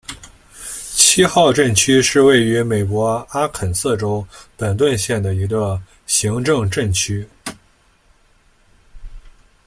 [0.95, 4.25] 七号镇区是位于美国阿肯色州
[4.57, 7.29] 本顿县的一个行政镇区。